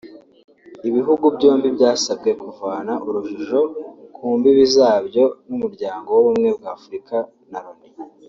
Ibihugu 0.89 1.25
byombi 1.35 1.67
byasabwe 1.77 2.31
kuvana 2.41 2.93
urujijo 3.07 3.59
ku 4.15 4.25
mbibi 4.37 4.65
zabyo 4.75 5.23
n’Umuryango 5.47 6.07
w’Ubumwe 6.15 6.49
bwa 6.57 6.69
Afurika 6.77 7.15
na 7.51 7.59
Loni 7.63 7.89